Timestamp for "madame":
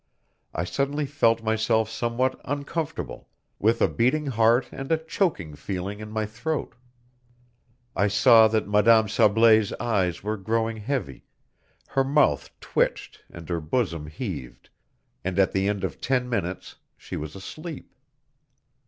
8.67-9.05